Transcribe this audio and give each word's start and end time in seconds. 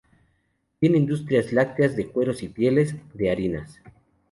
Tiene 0.79 0.97
industrias 0.97 1.53
lácteas, 1.53 1.95
de 1.95 2.07
cueros 2.07 2.41
y 2.41 2.47
pieles, 2.49 2.95
de 3.13 3.29
harinas. 3.29 3.79